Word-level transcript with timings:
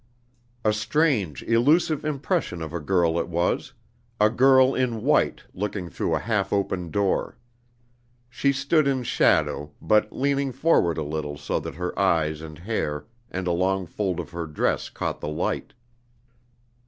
A 0.65 0.73
strange, 0.73 1.43
elusive 1.43 2.03
impression 2.03 2.63
of 2.63 2.73
a 2.73 2.79
girl 2.79 3.19
it 3.19 3.27
was; 3.29 3.73
a 4.19 4.31
girl 4.31 4.73
in 4.73 5.03
white 5.03 5.43
looking 5.53 5.91
through 5.91 6.15
a 6.15 6.19
half 6.25 6.51
open 6.51 6.89
door. 6.89 7.37
She 8.27 8.51
stood 8.51 8.87
in 8.87 9.03
shadow, 9.03 9.73
but 9.79 10.11
leaning 10.11 10.53
forward 10.53 10.97
a 10.97 11.03
little 11.03 11.37
so 11.37 11.59
that 11.59 11.75
her 11.75 11.93
eyes 11.99 12.41
and 12.41 12.57
hair 12.57 13.05
and 13.29 13.45
a 13.45 13.51
long 13.51 13.85
fold 13.85 14.19
of 14.19 14.31
her 14.31 14.47
dress 14.47 14.89
caught 14.89 15.21
the 15.21 15.27
light. 15.29 15.71